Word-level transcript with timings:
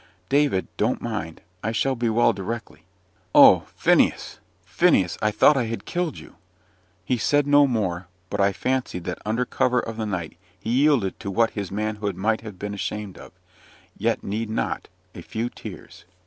"David, 0.29 0.67
don't 0.77 0.99
mind. 0.99 1.41
I 1.63 1.71
shall 1.71 1.93
be 1.93 2.09
well 2.09 2.33
directly." 2.33 2.85
"Oh! 3.35 3.67
Phineas 3.75 4.39
Phineas; 4.65 5.15
I 5.21 5.29
thought 5.29 5.55
I 5.55 5.65
had 5.65 5.85
killed 5.85 6.17
you." 6.17 6.37
He 7.05 7.19
said 7.19 7.45
no 7.45 7.67
more; 7.67 8.07
but 8.31 8.41
I 8.41 8.51
fancied 8.51 9.03
that 9.03 9.21
under 9.27 9.45
cover 9.45 9.79
of 9.79 9.97
the 9.97 10.07
night 10.07 10.37
he 10.59 10.71
yielded 10.71 11.19
to 11.19 11.29
what 11.29 11.51
his 11.51 11.69
manhood 11.69 12.15
might 12.15 12.41
have 12.41 12.57
been 12.57 12.73
ashamed 12.73 13.19
of 13.19 13.31
yet 13.95 14.23
need 14.23 14.49
not 14.49 14.87
a 15.13 15.21
few 15.21 15.49
tears. 15.51 16.05